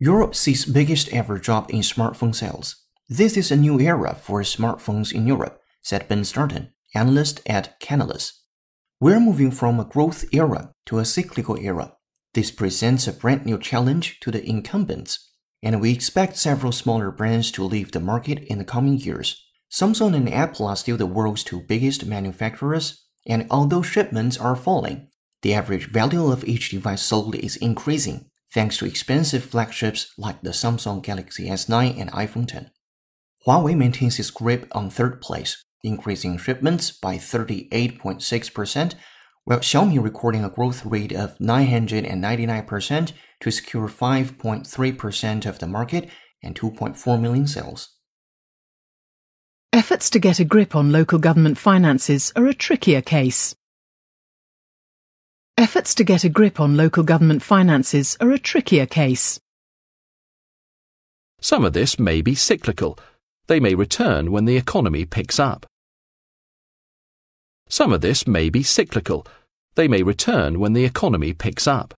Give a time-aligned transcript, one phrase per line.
[0.00, 2.86] europe sees biggest ever drop in smartphone sales.
[3.08, 8.32] This is a new era for smartphones in Europe, said Ben Stanton, analyst at Canalys.
[8.98, 11.92] We're moving from a growth era to a cyclical era.
[12.34, 15.30] This presents a brand new challenge to the incumbents,
[15.62, 19.40] and we expect several smaller brands to leave the market in the coming years.
[19.70, 25.06] Samsung and Apple are still the world's two biggest manufacturers, and although shipments are falling,
[25.42, 30.50] the average value of each device sold is increasing thanks to expensive flagships like the
[30.50, 32.70] Samsung Galaxy S9 and iPhone 10.
[33.46, 38.94] Huawei maintains its grip on third place, increasing shipments by 38.6%,
[39.44, 46.10] while Xiaomi recording a growth rate of 999% to secure 5.3% of the market
[46.42, 47.96] and 2.4 million sales.
[49.72, 53.54] Efforts to get a grip on local government finances are a trickier case.
[55.60, 59.38] Efforts to get a grip on local government finances are a trickier case.
[61.42, 62.98] Some of this may be cyclical.
[63.46, 65.66] They may return when the economy picks up.
[67.68, 69.26] Some of this may be cyclical.
[69.74, 71.92] They may return when the economy picks up.